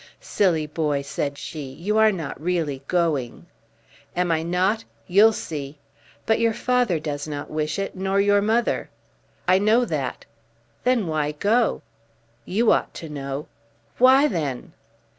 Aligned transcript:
"Silly 0.19 0.65
boy," 0.65 1.03
said 1.03 1.37
she, 1.37 1.61
"you 1.71 1.95
are 1.99 2.11
not 2.11 2.41
really 2.41 2.81
going." 2.87 3.45
"Am 4.15 4.31
I 4.31 4.41
not? 4.41 4.83
You'll 5.05 5.31
see." 5.31 5.77
"But 6.25 6.39
your 6.39 6.55
father 6.55 6.97
does 6.99 7.27
not 7.27 7.51
wish 7.51 7.77
it, 7.77 7.95
nor 7.95 8.19
your 8.19 8.41
mother." 8.41 8.89
"I 9.47 9.59
know 9.59 9.85
that." 9.85 10.25
"Then 10.85 11.05
why 11.05 11.33
go?" 11.33 11.83
"You 12.45 12.71
ought 12.71 12.95
to 12.95 13.09
know." 13.09 13.45
"Why, 13.99 14.27
then?" 14.27 14.73